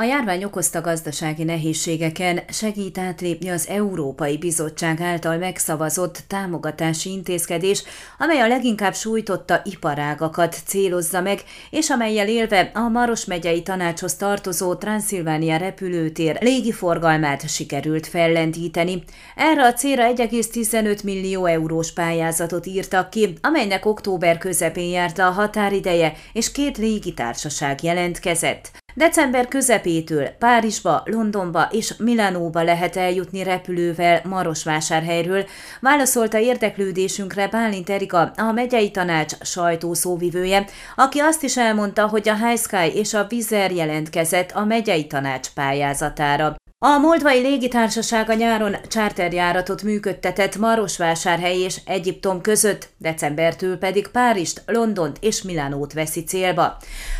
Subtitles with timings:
[0.00, 7.82] A járvány okozta gazdasági nehézségeken segít átlépni az Európai Bizottság által megszavazott támogatási intézkedés,
[8.18, 14.74] amely a leginkább sújtotta iparágakat célozza meg, és amelyel élve a Maros megyei tanácshoz tartozó
[14.74, 19.02] Transzilvánia repülőtér légiforgalmát sikerült fellendíteni.
[19.36, 26.12] Erre a célra 1,15 millió eurós pályázatot írtak ki, amelynek október közepén járt a határideje,
[26.32, 28.79] és két légitársaság jelentkezett.
[28.94, 35.44] December közepétől Párizsba, Londonba és Milánóba lehet eljutni repülővel Marosvásárhelyről,
[35.80, 40.64] válaszolta érdeklődésünkre Bálint Erika, a megyei tanács sajtószóvivője,
[40.96, 45.48] aki azt is elmondta, hogy a High Sky és a Vizer jelentkezett a megyei tanács
[45.48, 46.56] pályázatára.
[46.84, 55.16] A Moldvai Légitársaság a nyáron charterjáratot működtetett Marosvásárhely és Egyiptom között, decembertől pedig Párizst, Londont
[55.20, 56.76] és Milánót veszi célba.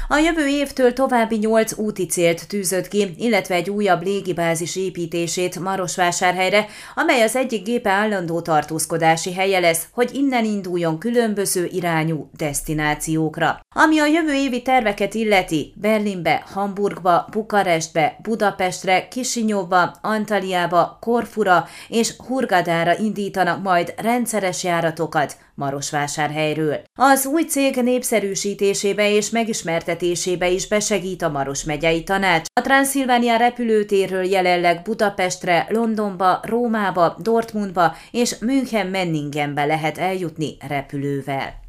[0.08, 6.66] A jövő évtől további nyolc úti célt tűzött ki, illetve egy újabb légibázis építését Marosvásárhelyre,
[6.94, 13.60] amely az egyik gépe állandó tartózkodási helye lesz, hogy innen induljon különböző irányú destinációkra.
[13.74, 19.08] Ami a jövő évi terveket illeti, Berlinbe, Hamburgba, Bukarestbe, Budapestre,
[19.50, 26.82] Kisinyóba, Antaliába, Korfura és Hurgadára indítanak majd rendszeres járatokat, Marosvásárhelyről.
[26.94, 32.44] Az új cég népszerűsítésébe és megismertetésébe is besegít a Maros megyei tanács.
[32.52, 41.68] A Transzilvánia repülőtérről jelenleg Budapestre, Londonba, Rómába, Dortmundba és München-Menningenbe lehet eljutni repülővel.